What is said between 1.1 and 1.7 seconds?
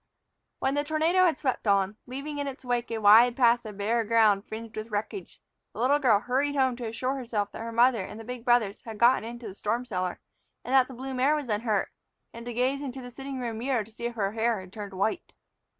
had swept